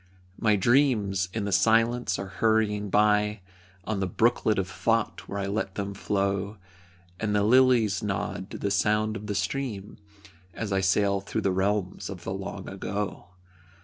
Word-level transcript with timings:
My 0.39 0.55
dreams, 0.55 1.29
in 1.31 1.45
the 1.45 1.51
silence 1.51 2.17
are 2.17 2.25
hurrying 2.41 2.89
by 2.89 3.41
On 3.83 3.99
the 3.99 4.07
brooklet 4.07 4.57
of 4.57 4.67
Thought 4.67 5.27
where 5.27 5.37
I 5.37 5.45
let 5.45 5.75
them 5.75 5.93
flow, 5.93 6.57
And 7.19 7.35
the 7.35 7.43
"lilies 7.43 8.01
nod 8.01 8.49
to 8.49 8.57
the 8.57 8.71
sound 8.71 9.15
of 9.15 9.27
the 9.27 9.35
stream" 9.35 9.99
As 10.55 10.71
I 10.73 10.81
sail 10.81 11.21
through 11.21 11.41
the 11.41 11.51
realms 11.51 12.09
of 12.09 12.23
the 12.23 12.33
long 12.33 12.67
ago. 12.67 13.27